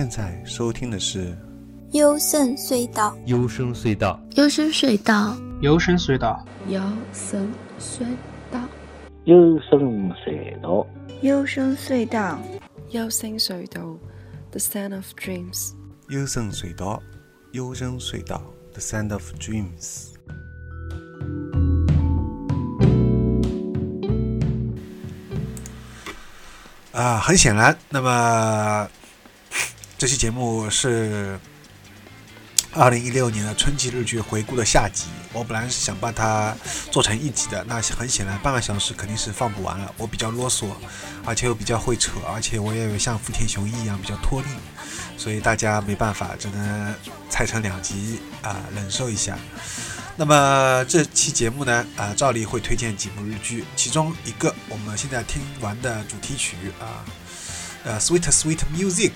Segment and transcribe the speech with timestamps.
[0.00, 1.26] 现在收听的是
[1.92, 3.14] 《幽深隧道》。
[3.26, 6.98] 幽深隧道，幽深隧道，幽深隧道，幽
[7.28, 7.46] 深
[7.78, 8.06] 隧
[8.50, 8.66] 道，
[9.24, 10.86] 幽深隧道，
[11.20, 12.40] 幽深隧道，
[12.88, 13.82] 幽深隧道，幽深隧道，
[14.50, 15.68] 《The Sound of Dreams》。
[16.08, 17.02] 幽深隧道，
[17.52, 20.14] 幽深隧道，《The Sound of Dreams》。
[26.98, 28.88] 啊，很显然，那么。
[30.00, 31.38] 这期节目是
[32.72, 35.08] 二零一六年的春季日剧回顾的下集。
[35.30, 36.56] 我本来是想把它
[36.90, 39.94] 做成一集的，那很显然半个小时肯定是放不完了。
[39.98, 40.68] 我比较啰嗦，
[41.22, 44.48] 而且又比较会扯，而且我也有像福田雄一一样比较拖力，
[45.18, 46.94] 所以大家没办法，只能
[47.28, 49.36] 拆成两集啊，忍受一下。
[50.16, 57.04] 那么这期节目呢，啊，照例会推荐几部日剧，其中一个我们现在听完的主题曲啊，
[57.84, 59.12] 呃，Sweet Sweet Music，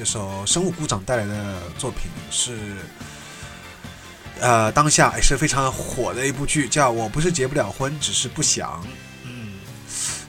[0.00, 2.56] 这首生物鼓掌带来的作品是，
[4.40, 8.82] 呃，当下也是非常火的一部剧，叫我不是结不了婚，只是不想。
[9.24, 9.58] 嗯，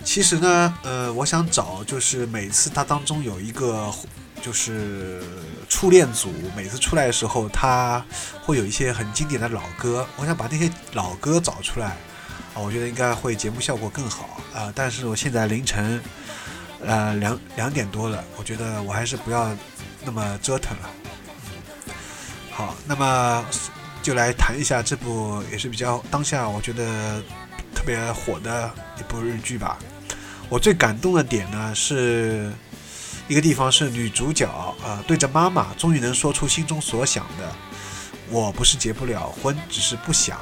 [0.04, 3.90] 其实呢，呃，我想找就是每次它当中有一个。
[4.42, 5.24] 就是
[5.70, 8.04] 初恋组每次出来的时候，他
[8.42, 10.06] 会有一些很经典的老歌。
[10.18, 11.96] 我想把那些老歌找出来
[12.56, 14.74] 啊，我觉得应该会节目效果更好啊。
[14.76, 16.02] 但是我现在凌晨
[16.86, 19.56] 呃两两点多了，我觉得我还是不要
[20.04, 20.90] 那么折腾了。
[22.52, 23.46] 好，那么
[24.02, 27.22] 就来谈一下这部也是比较当下我觉得
[27.74, 29.78] 特别火的一部日剧吧。
[30.50, 32.52] 我最感动的点呢是。
[33.28, 34.46] 一个地方是女主角
[34.84, 37.50] 啊，对着妈妈终于能说出心中所想的，
[38.30, 40.38] 我不是结不了婚，只是不想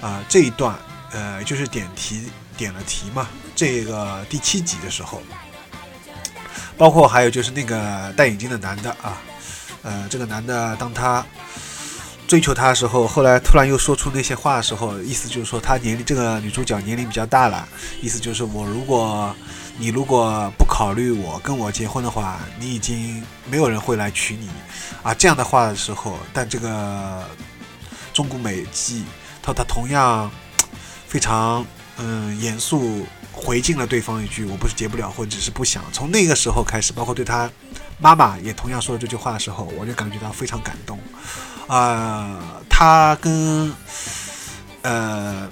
[0.00, 0.24] 啊。
[0.26, 0.74] 这一段
[1.10, 3.28] 呃，就是点题点了题嘛。
[3.54, 5.20] 这个第七集的时候，
[6.76, 9.18] 包括还有就是那个戴眼镜的男的啊，
[9.82, 11.24] 呃，这个男的当他
[12.26, 17.66] 追求她的时候，后来突然又说出那些话的时候，意思就是说他年龄这个女主角年龄比较大了，
[18.00, 19.34] 意思就是我如果。
[19.78, 24.48] 你如果不考虑我跟我结婚的话，你已经没有人会来娶你
[25.02, 25.12] 啊！
[25.12, 27.22] 这样的话的时候，但这个
[28.14, 29.04] 中谷美纪，
[29.42, 30.30] 他他同样
[31.06, 31.62] 非常
[31.98, 33.06] 嗯严肃
[33.46, 37.48] 回敬了对方一句：“我不是结不了婚，只是不想。”从那个时候开始，包括对他
[38.00, 40.98] 妈妈也同样说了这句话的时候，我就感觉到非常感动
[41.68, 42.60] 啊！
[42.68, 43.72] 他跟
[44.82, 45.48] 呃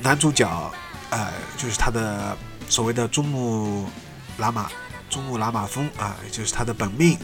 [0.00, 0.72] 男主角
[1.10, 2.36] 呃就是他的。
[2.68, 3.86] 所谓的珠穆
[4.38, 4.66] 朗玛，
[5.10, 7.18] 珠穆朗玛峰啊，就是他的本命。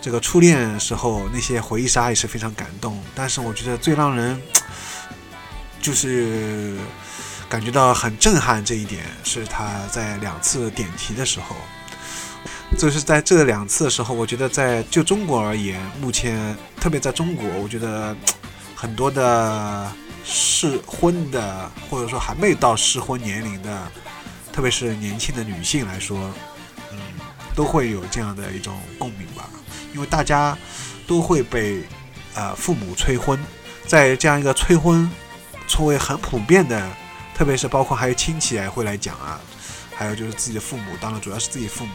[0.00, 4.40] 这个初恋时候那些回忆杀也是非常感动，但是我觉得最让人
[5.82, 6.78] 就是
[7.50, 11.56] 感觉到很震撼这一点，是他在两次点题的时候，
[12.78, 18.16] 就是在这两次的时候，我觉得在就中国而言，目前特别在中国，我觉得
[18.76, 19.90] 很多的
[20.24, 23.82] 适婚的，或者说还没到适婚年龄的。
[24.52, 26.18] 特别是年轻的女性来说，
[26.92, 26.98] 嗯，
[27.54, 29.48] 都会有这样的一种共鸣吧，
[29.94, 30.58] 因为大家
[31.06, 31.84] 都会被
[32.34, 33.38] 呃父母催婚，
[33.86, 35.08] 在这样一个催婚
[35.68, 36.90] 作为很普遍的，
[37.40, 39.40] 特别是包括还有亲戚也会来讲啊，
[39.96, 41.92] 还有就是自己的父母，当然主要是自己父母，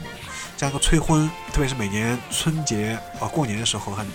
[0.57, 4.07] 这样一个催婚，特别是每年春节啊过年的时候，很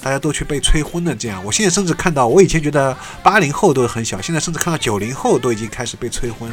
[0.00, 6.50] 大家都去被催婚的这样，我现在甚至看到，我以前觉得八零后都很小，现在甚至看到九零后都已经开始被催婚。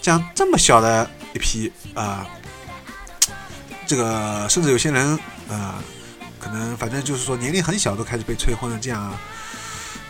[0.00, 2.24] 这样这么小的一批啊，
[3.84, 5.18] 这个甚至有些人
[5.48, 5.74] 呃，
[6.38, 9.20] 可能反正就是说年龄很小都开始被催婚的这样啊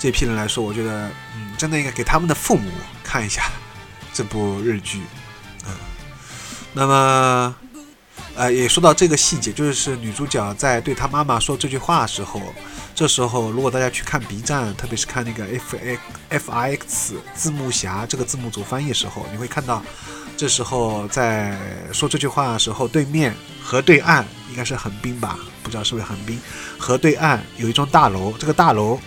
[0.01, 2.69] 这批人来说，我觉得嗯，真的应该给他们的父母
[3.05, 3.45] 看一下
[4.13, 5.03] 这部日剧，
[5.69, 5.73] 嗯，
[6.73, 7.55] 那么
[8.35, 12.43] 呃也说到这个细节，就是女主角在对她妈妈说这句话的时候。
[12.93, 19.83] 这时候，如果大家去看 B 站，特别是看那个 F X F I X 字幕侠这个字幕组翻译的时候，你会看到，
[20.37, 21.57] 这时候在
[21.95, 25.39] 说这句话的时候，对面河对岸应该是横滨吧？
[25.63, 26.39] 不知道是不是横滨？
[26.79, 29.01] 河对岸有一幢大楼，这个大楼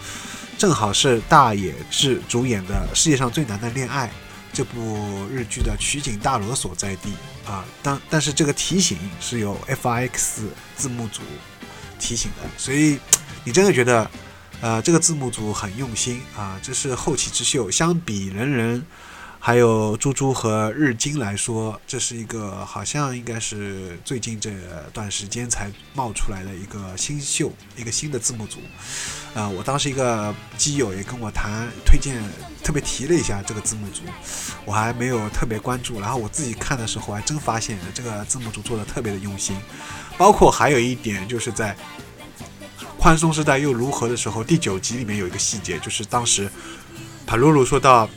[0.58, 4.08] 正好是大野智主演的《世界上最难的恋爱》
[4.52, 7.14] 这部日剧的取景大楼所在地
[7.46, 7.66] 啊。
[7.82, 10.44] 但但是这个提醒是由 F I X
[10.76, 11.22] 字幕组
[12.00, 13.00] 提醒的，所以。
[13.46, 14.10] 你真的觉得，
[14.62, 17.70] 呃，这个字幕组很用心啊，这是后起之秀。
[17.70, 18.82] 相比人人
[19.46, 24.50] 还有猪猪和日经来说，这是一个好像应该是最近这
[24.94, 28.60] 段时间才冒出来的一个新秀，一个新的字幕组。
[29.34, 32.24] 啊，我当时一个基友也跟我谈推荐，
[32.64, 34.04] 特别提了一下这个字幕组，
[34.64, 36.00] 我还没有特别关注。
[36.00, 39.58] 然后我自己看的时候，还真发现这个字幕组做的特别的用心。
[40.18, 41.76] 包括还有一点，就是在
[42.98, 46.50] 宽松时代又如何的时候，第九集里面有一个细节，就是当时
[47.28, 48.10] 帕鲁鲁说到。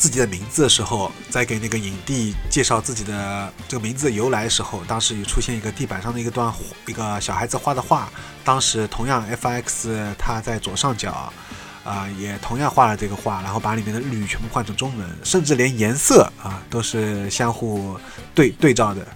[0.00, 6.50] 自己的名字的时候，在给那个影帝介绍自己的这个名字的由来的时候，当时也出现一个地板上的一个段
[6.86, 8.08] 一个小孩子画的画。
[8.42, 11.30] 当时同样 FX 他在左上角，
[11.84, 17.94] 啊，也同样画了这个画，然后把里面的日语全部换成中文，甚至连颜色啊都是相互
[18.34, 19.06] 对对照的。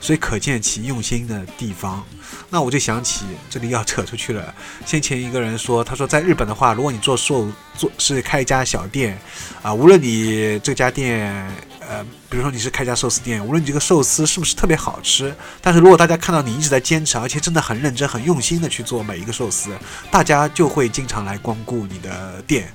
[0.00, 2.04] 所以可见其用心的地方。
[2.48, 4.54] 那我就想起这里要扯出去了。
[4.86, 9.18] 先前一个人说，他说在日本的话，如果你做寿做是开一家小店，
[9.62, 11.32] 啊，无论你这家店，
[11.80, 19.70] 呃，比如说你是开家寿司店，无论你这个寿司是不是特别好吃，但是如果大家看到你一直在坚持，而且真的很认真、很用心的去做每一个寿司，
[20.10, 22.72] 大家就会经常来光顾你的店，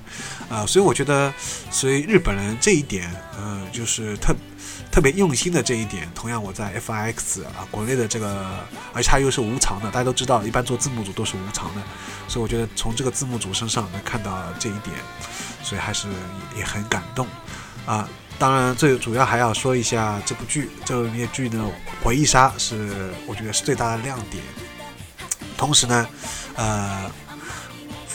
[0.49, 1.33] 啊，所以我觉得，
[1.71, 3.09] 所以日本人这一点，
[3.39, 4.35] 嗯，就是特。
[4.95, 11.81] 特别用心的这一点，同样我在 F I X 啊，国内的这个，而且它又是无偿的，大家都知道，一般做字幕组都是无偿的，
[12.29, 14.95] 所以我觉得从这个字幕组身上能看到这一点，
[15.61, 16.07] 所以还是
[16.57, 17.27] 也很感动
[17.85, 18.07] 啊。
[18.39, 21.69] 当然，最主要还要说一下这部剧，这部剧呢，
[22.05, 24.41] 《回忆杀》是我觉得是最大的亮点，
[25.57, 26.07] 同时呢，
[26.55, 27.11] 呃。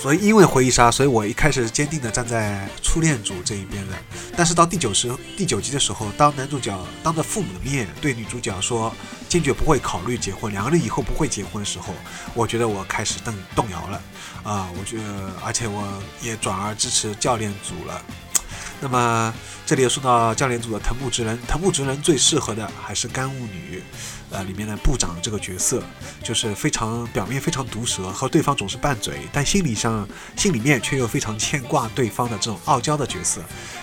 [0.00, 3.94] 所以，因为回忆杀，所以我一开始坚定的站在初恋组这一边的。
[4.34, 8.90] 但是到第九十第九集的时候，当男主角当着父母的面对女主角说
[9.28, 11.92] 坚决不会考虑结婚，两个人以后不会结婚的时候，
[12.32, 14.02] 我觉得我开始动动摇了。
[14.42, 15.86] 啊，我觉得，而且我
[16.22, 18.02] 也转而支持教练组了。
[18.80, 19.32] 那么
[19.66, 23.82] 这里又说到教练组的藤木直人，藤木直人最适合的还是干物女。
[24.32, 25.82] 呃，里面的部长这个角色，
[26.22, 33.42] 就是非常表面非常毒舌，和对方总是拌嘴，但心理上心里面却又非常牵挂对方的这种傲娇的角色，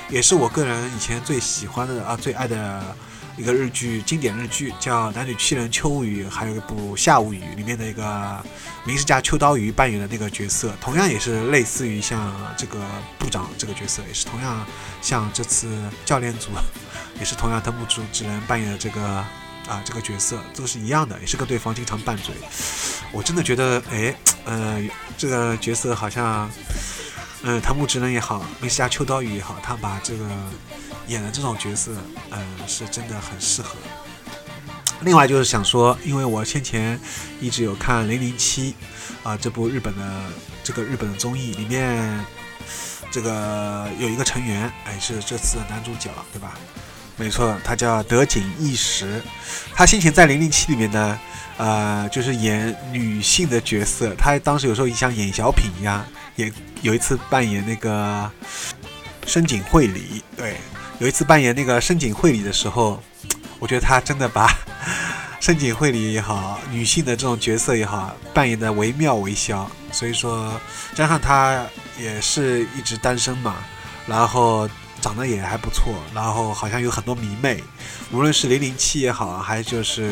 [0.09, 2.95] 也是我个人以前最喜欢的啊，最爱的
[3.37, 8.43] 一个日剧，经典日剧叫《男女七人秋物语》，还有一部《夏物语》里面的一个
[8.83, 12.79] 明石家秋刀鱼扮演的那个角色，同样也是类似于像这个
[13.19, 14.65] 部长这个角色，也是同样
[15.01, 15.69] 像这次
[16.03, 16.49] 教练组，
[17.19, 19.23] 也是同样藤木直人扮演的这个。
[19.67, 22.33] 啊，这个角色都是一样的，也是跟对方经常拌嘴。
[23.11, 24.81] 我真的觉得，哎，呃，
[25.17, 26.49] 这个角色好像，
[27.43, 30.25] 嗯，藤木直人也好，梅西亚秋刀鱼也好，他把这个
[31.07, 31.91] 演的这种角色，
[32.31, 33.75] 嗯，是真的很适合。
[35.01, 36.99] 另外就是想说，因为我先前
[37.39, 38.73] 一直有看《零零七》
[39.27, 40.01] 啊，这部日本的
[40.63, 42.25] 这个日本的综艺里面，
[43.11, 46.57] 这个有一个成员，哎，是这次的男主角，对吧？
[47.15, 49.21] 没错，他叫德井义实，
[49.73, 51.19] 他先前在《零零七》里面呢，
[51.57, 54.13] 呃，就是演女性的角色。
[54.15, 56.05] 他当时有时候也像演小品一样，
[56.35, 56.51] 也
[56.81, 58.29] 有一次扮演那个
[59.25, 60.23] 深井惠里。
[60.35, 60.57] 对，
[60.99, 63.01] 有一次扮演那个深井惠里的时候，
[63.59, 64.47] 我觉得他真的把
[65.39, 69.69] 深井惠里也好，女性的这种角色也好，扮演的惟妙惟肖。
[69.91, 70.59] 所以说，
[70.93, 71.65] 加上他
[71.97, 73.55] 也是一直单身嘛，
[74.05, 74.69] 然后。
[74.99, 77.63] 长得也还不错，然后好像有很多迷妹，
[78.11, 80.11] 无论是零零七也好，还就是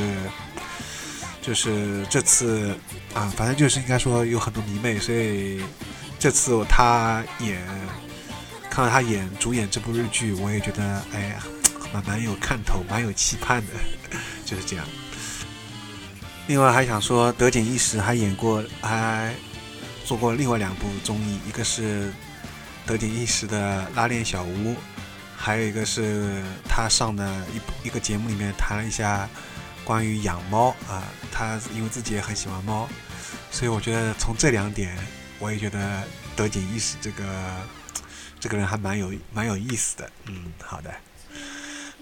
[1.41, 2.77] 就是这次
[3.11, 5.59] 啊，反正就是应该说有很多迷妹，所以
[6.19, 7.59] 这次他演
[8.75, 11.41] 看到他演主演这部日剧，我也觉得哎呀，
[11.93, 13.71] 蛮蛮有看头，蛮有期盼的，
[14.43, 14.85] 就是这样。
[16.47, 19.33] 另外还想说，德井一时还演过，还
[20.03, 22.11] 做过另外两部综艺，一个是。
[22.85, 24.75] 德井一时的拉链小屋，
[25.35, 29.27] 还有一个是他上的一一个节目里面谈了一下
[29.83, 31.01] 关于养猫啊，
[31.31, 32.87] 他因为自己也很喜欢猫，
[33.49, 34.95] 所以我觉得从这两点，
[35.39, 36.03] 我也觉得
[36.35, 37.23] 德井一时这个
[38.38, 40.10] 这个人还蛮有蛮有意思的。
[40.26, 40.92] 嗯，好的。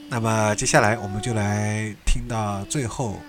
[0.08, 3.20] 那么接下来我们就来听到最后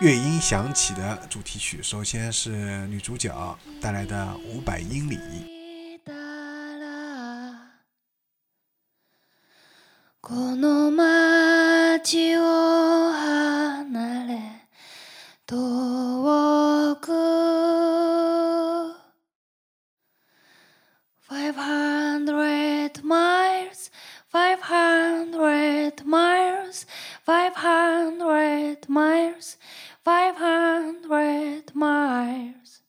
[0.00, 5.18] 乐音响起的主题曲，首先是女主角带来的五百英里。
[10.24, 10.92] この
[11.98, 12.42] 街を
[13.12, 14.38] 離れ
[23.07, 23.89] miles,
[24.27, 26.85] 500 miles,
[27.23, 29.57] 500 miles,
[30.03, 32.81] 500 miles.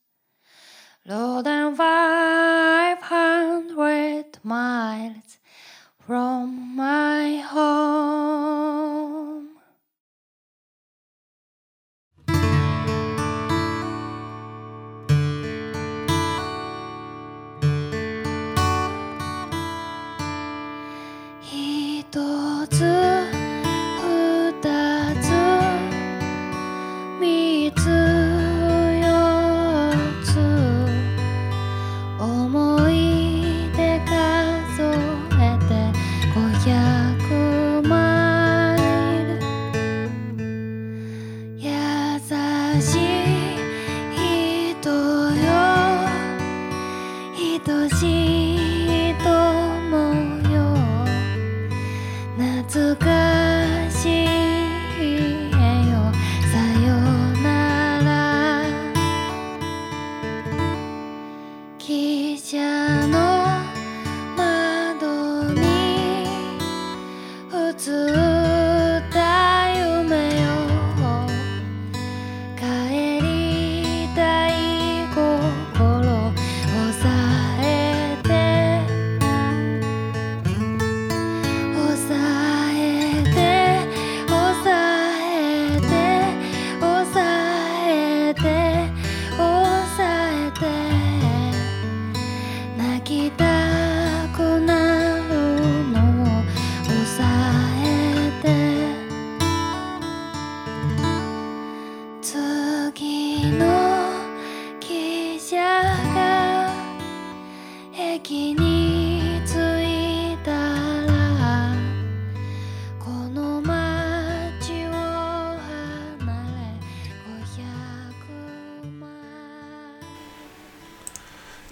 [1.07, 5.39] More than 500 miles
[6.05, 9.38] from my home.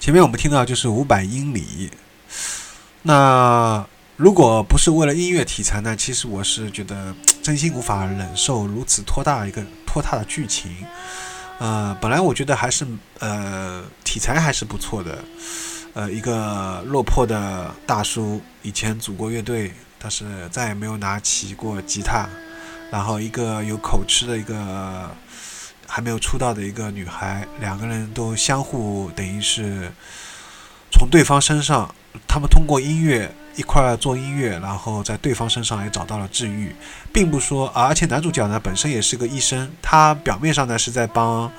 [0.07, 1.91] 前面我们听到就是五百英里。
[3.01, 3.85] 那
[4.15, 5.93] 如果不是为了音乐题材呢？
[5.97, 10.73] 其实我是觉得真心无法忍受如此拖大一个拖沓的剧情。
[11.59, 12.87] 呃，本来我觉得还是
[13.19, 15.19] 呃题材还是不错的。
[15.93, 22.29] 呃，一个落魄的大叔，以前组过乐队，但是再也没有拿起过吉他。
[22.89, 25.13] 然后一个有口吃的一个
[25.87, 29.91] 还没有出道的一个女孩，两个人都相互等于是
[30.91, 31.93] 从对方身上，
[32.27, 36.75] 他们通过音乐一块儿做音乐，然后在对方身上也找到了治愈，
[37.11, 41.51] 并不说，而且男主角呢本身也是个医生，他表面上呢是在帮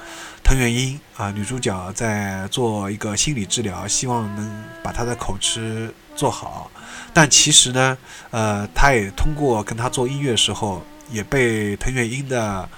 [0.44, 6.70] 藤原英啊女主角在做一个心理治疗，希望能把她的口吃做好，
[7.12, 7.98] 但其实呢，
[8.30, 12.68] 呃，他也通过跟他做音乐的时候，也被藤原英的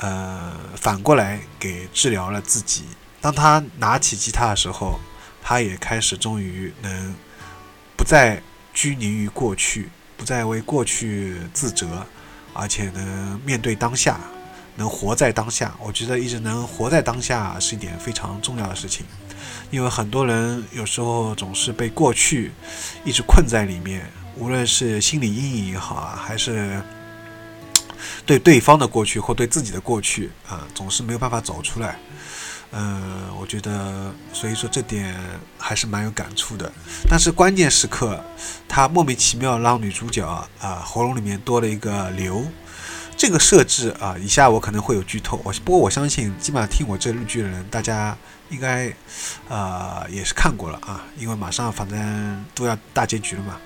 [0.00, 2.84] 呃反过来给治疗了自己。
[3.20, 4.98] 当他拿起吉他的时候，
[5.42, 7.14] 他也开始终于能
[7.96, 8.42] 不再
[8.72, 12.06] 拘泥于过去，不再为过去自责，
[12.54, 14.18] 而且能面对当下，
[14.76, 15.74] 能活在当下。
[15.78, 19.04] 我觉得一直能活在当下是一点非常重要的事情，
[19.70, 22.52] 因为很多人有时候总是被过去
[23.04, 26.80] 一直困在里面，无论是心理阴影也好啊，还是
[28.24, 31.98] 对对方的过去或对自己的过去啊，总是没有办法走出来。
[32.72, 35.12] 嗯，我觉得，所以说这点
[35.58, 36.70] 还是蛮有感触的。
[37.08, 38.22] 但是关键时刻，
[38.68, 40.24] 他莫名其妙让女主角
[40.60, 42.46] 啊喉咙里面多了一个瘤，
[43.16, 45.40] 这个设置啊，以下我可能会有剧透。
[45.42, 48.16] 我不过我相信，基本上听我这日剧的人，大家
[48.50, 48.94] 应该
[49.48, 53.56] 啊也是看过了啊，因为马上反正都要大结局了嘛。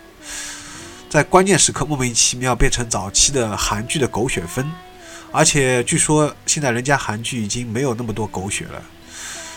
[1.15, 4.69] 在关键时刻莫名其妙变成早期的韩剧的狗血分，
[5.31, 8.83] 而且据说现在人家韩剧已经没有那么多狗血了。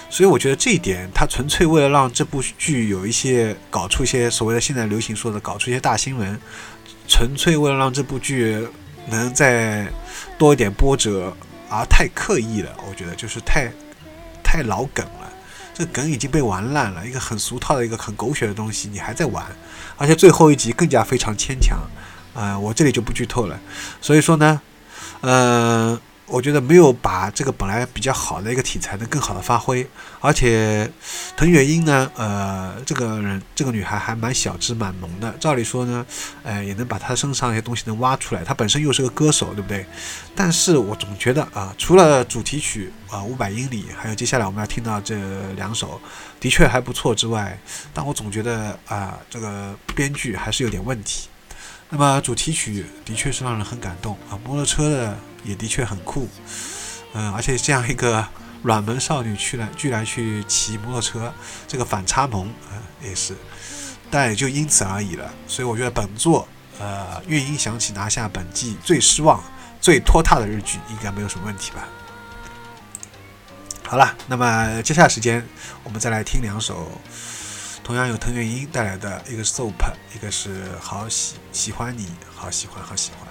[0.08, 6.40] 所以我觉得这一点，他纯粹为了让这部剧有一些搞出一些所谓的现在流行说的搞出一些大新闻，
[7.08, 8.68] 纯粹为了让这部剧
[9.08, 9.92] 能再
[10.38, 11.36] 多一点波折，
[11.72, 12.72] 而太刻意了。
[12.88, 13.72] 我觉得就是太
[14.44, 15.27] 太老梗了，
[15.78, 17.06] 这梗已经被玩烂了。
[17.06, 19.46] 一个很俗套的一个很狗血的东西，你还在玩，
[19.98, 21.78] 而且最后一集更加非常牵强。
[22.34, 23.60] 啊、我这里就不剧透了。
[24.02, 24.60] 所以说呢，
[25.22, 26.00] 呃。
[26.28, 29.88] 我觉得没有把这个本来比较好的一个题材能更好的发挥，
[30.20, 30.92] 而且
[31.38, 36.06] 藤原英呢，呃，这个人这个女孩还蛮小只蛮萌的，照理说呢，
[36.44, 38.44] 呃，也能把她身上一些东西能挖出来。
[38.44, 39.86] 她本身又是个歌手，对不对？
[40.36, 45.16] 但是我总觉得啊，除了主题曲啊五百英里，还有接下来我们要听到这
[45.56, 46.00] 两首，
[46.42, 47.58] 的确还不错之外，
[47.94, 51.30] 但我总觉得啊，这个编剧还是有点问题。
[51.90, 56.28] 那么主题曲的确是让人很感动啊，摩托车的也的确很酷，
[57.14, 58.28] 嗯，而且这样一个
[58.62, 61.34] 软萌少女去来居然去骑摩托车，
[61.66, 63.34] 这个反差萌啊、也是，
[64.12, 65.34] 但也就因此而已了。
[65.48, 66.46] 所以我觉得本作
[66.78, 69.42] 呃乐音响起拿下本季最失望、
[69.80, 71.88] 最拖沓的日剧，应该没有什么问题吧。
[73.88, 75.48] 好了，那么接下来时间
[75.86, 76.92] 我们再来听两首。
[77.88, 83.27] 同样有藤原英带来的一个是 Soap，一个是好喜喜欢你，好喜欢好喜欢。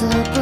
[0.00, 0.39] possible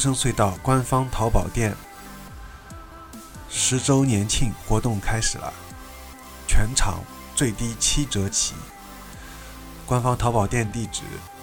[0.00, 1.76] 优声隧道官方淘宝店
[3.50, 5.52] 十周年庆活动开始了，
[6.48, 8.54] 全场最低七折起。
[9.84, 11.02] 官方淘宝店地址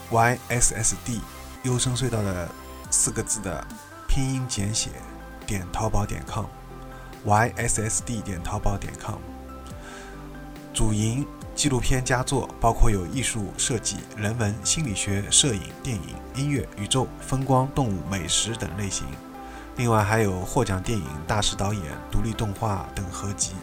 [0.10, 1.20] ：yssd
[1.62, 2.50] 优声隧道的
[2.90, 3.64] 四个字的
[4.08, 4.90] 拼音简写
[5.46, 9.20] 点淘宝点 com，yssd 点淘宝点 com。
[10.74, 11.24] 主营
[11.58, 19.08] 纪录片佳作，包括有艺术设计、人文、心理学、摄影、电影、音乐、宇宙、风光、动物、美食等类型。
[19.76, 23.54] 另外还有获奖电影、大师导演、独立动画等合集。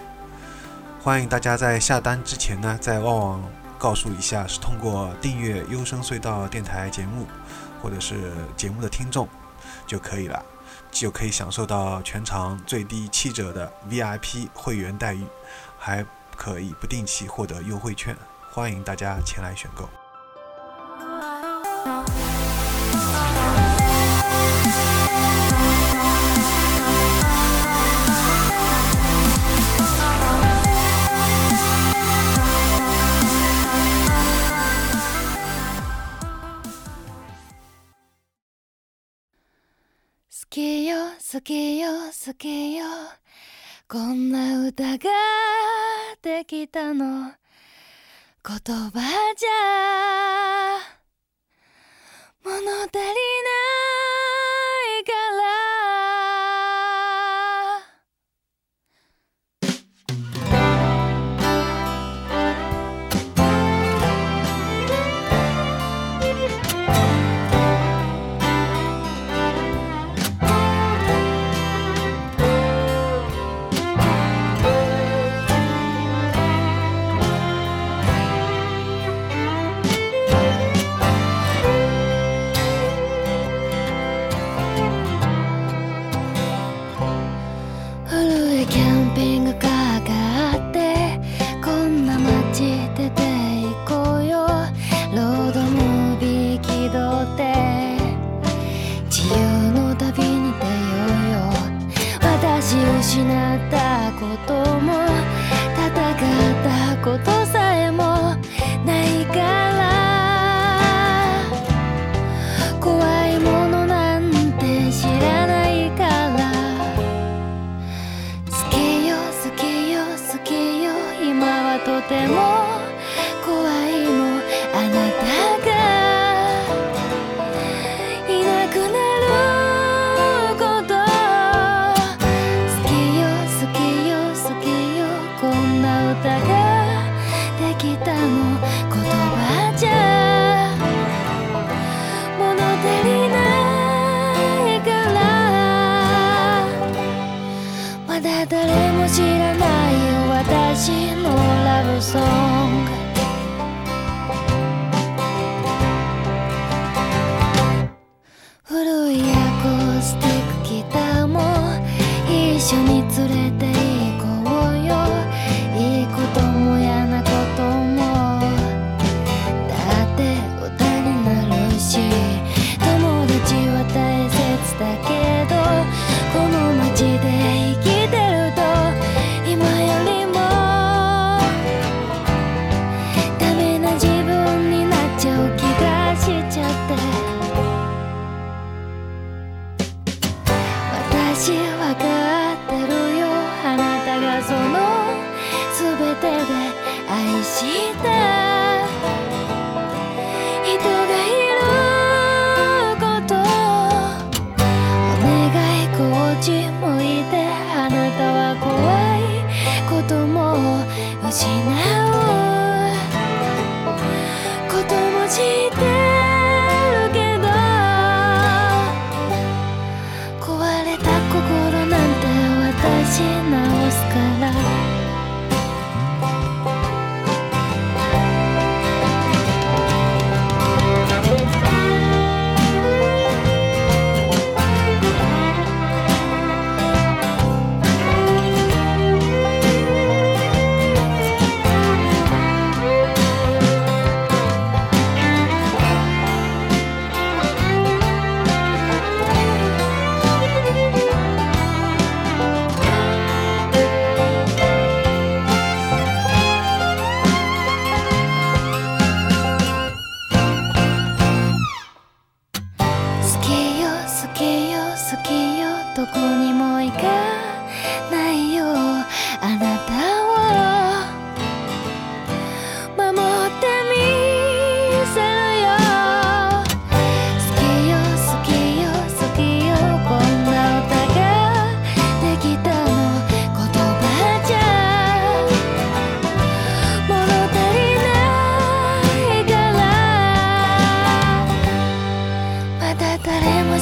[1.01, 3.45] 欢迎大家在下单之前呢，在旺旺
[3.79, 7.29] 告诉一下是通过订阅优声隧道电台节目，
[7.81, 9.29] 或者是节目的听众
[9.87, 10.45] 就可以了，
[10.91, 15.25] 就可以享受到全场最低七折的 VIP 会员待遇，
[15.79, 16.05] 还
[16.36, 18.16] 可以不定期获得优惠券。
[18.52, 19.90] 欢迎大家前来选购。
[40.32, 40.98] 好きよ
[41.32, 42.86] 好きよ好きよ
[43.95, 45.05] こんな歌が
[46.21, 47.31] できたの。
[48.43, 49.01] 言葉
[49.37, 50.81] じゃ
[52.43, 54.04] 物足りない。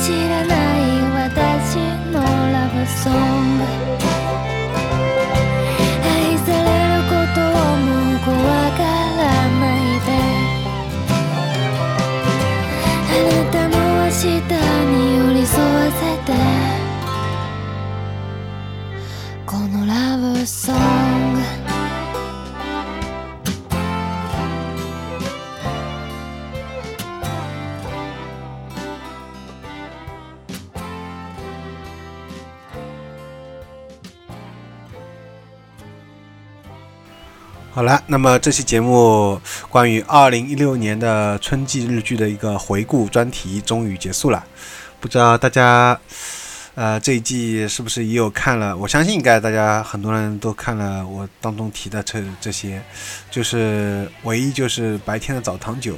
[0.05, 1.77] 知らない私
[2.11, 4.02] のラブソング。
[37.75, 44.45] 好了，那么这期节目关于二零一六年的春季日剧的一个回顾专题终于结束了。
[45.01, 45.99] 不知道大家，
[46.75, 48.77] 呃，这一季是不是也有看了？
[48.77, 52.83] 我相信应该大家很多人都看了我当中提的这这些，
[53.31, 55.97] 就是唯一就是白天的澡堂酒，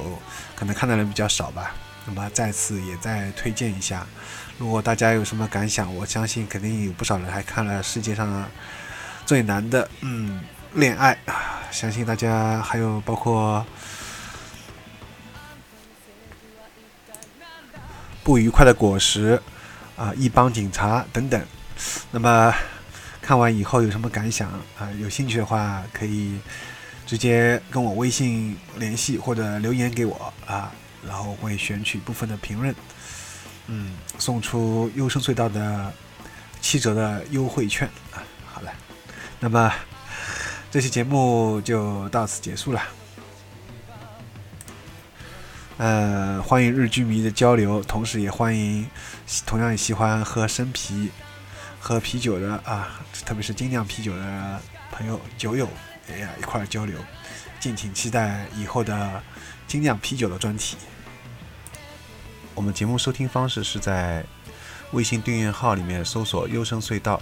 [0.55, 1.75] 可能看的人比较少吧。
[2.05, 4.07] 那么再次也再推荐一下，
[4.57, 8.45] 如果大家有什么感想，我相信肯定有不少人还看了世界上
[9.25, 10.39] 最难的，嗯。
[10.75, 13.65] 恋爱啊，相信大家还有包括
[18.21, 19.41] 不愉快的果实
[19.95, 21.41] 啊，一帮警察等等。
[22.11, 22.53] 那么
[23.21, 24.91] 看完以后有什么感想啊？
[24.99, 26.37] 有兴趣的话可以
[27.07, 30.69] 直接跟我微信联系或者留言给我啊，
[31.07, 32.75] 然后会选取部分的评论，
[33.67, 35.93] 嗯，送出优生隧道的
[36.59, 38.19] 七折的优惠券啊。
[38.53, 38.73] 好了，
[39.39, 39.71] 那么。
[40.71, 42.81] 这期节目就到此结束了。
[45.77, 48.85] 呃，欢迎日剧迷的交流，同时也欢迎
[49.45, 51.09] 同样喜欢喝生啤、
[51.79, 55.67] 喝啤酒的啊，特别是精酿啤酒的朋友、酒友，
[56.09, 56.97] 哎呀，一块交流。
[57.59, 59.23] 敬请期待以后的
[59.67, 60.77] 精酿啤酒的专题。
[62.53, 64.23] 我们节目收听方式是在
[64.91, 67.21] 微信订阅号里面搜索“优声隧道”。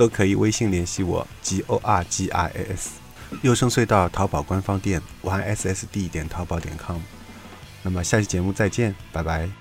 [0.00, 2.92] 都可以微信联系我，g o r g i s，
[3.42, 6.96] 优声隧道淘宝官方店，y s s d 点淘宝点 com。
[7.82, 9.59] 那么下期节目再见，拜拜。